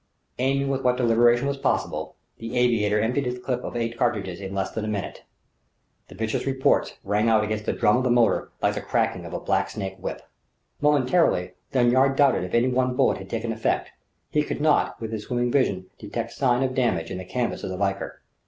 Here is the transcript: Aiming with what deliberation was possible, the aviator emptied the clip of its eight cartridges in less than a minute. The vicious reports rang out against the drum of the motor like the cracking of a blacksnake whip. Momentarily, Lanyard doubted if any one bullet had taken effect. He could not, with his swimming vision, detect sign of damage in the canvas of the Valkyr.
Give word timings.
Aiming 0.39 0.69
with 0.69 0.81
what 0.81 0.97
deliberation 0.97 1.45
was 1.45 1.57
possible, 1.57 2.15
the 2.39 2.57
aviator 2.57 2.99
emptied 2.99 3.25
the 3.25 3.39
clip 3.39 3.63
of 3.63 3.75
its 3.75 3.83
eight 3.83 3.99
cartridges 3.99 4.41
in 4.41 4.55
less 4.55 4.71
than 4.71 4.83
a 4.83 4.87
minute. 4.87 5.21
The 6.07 6.15
vicious 6.15 6.47
reports 6.47 6.95
rang 7.03 7.29
out 7.29 7.43
against 7.43 7.67
the 7.67 7.73
drum 7.73 7.97
of 7.97 8.03
the 8.03 8.09
motor 8.09 8.49
like 8.63 8.73
the 8.73 8.81
cracking 8.81 9.25
of 9.27 9.33
a 9.33 9.39
blacksnake 9.39 9.99
whip. 9.99 10.23
Momentarily, 10.81 11.51
Lanyard 11.71 12.15
doubted 12.15 12.43
if 12.43 12.55
any 12.55 12.67
one 12.67 12.95
bullet 12.95 13.19
had 13.19 13.29
taken 13.29 13.51
effect. 13.51 13.91
He 14.31 14.41
could 14.41 14.59
not, 14.59 14.99
with 14.99 15.11
his 15.11 15.25
swimming 15.25 15.51
vision, 15.51 15.85
detect 15.99 16.31
sign 16.31 16.63
of 16.63 16.73
damage 16.73 17.11
in 17.11 17.19
the 17.19 17.23
canvas 17.25 17.63
of 17.63 17.69
the 17.69 17.77
Valkyr. 17.77 18.21